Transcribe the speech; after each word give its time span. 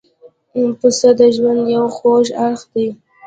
پسه 0.79 1.09
د 1.19 1.21
ژوند 1.35 1.61
یو 1.75 1.85
خوږ 1.95 2.25
اړخ 2.45 2.61
دی. 2.73 2.87